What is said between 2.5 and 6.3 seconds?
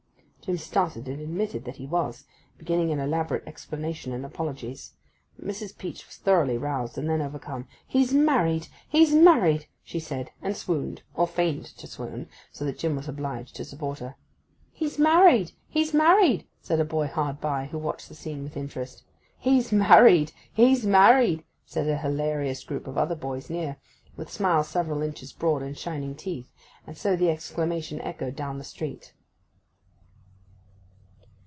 beginning an elaborate explanation and apologies. But Mrs. Peach was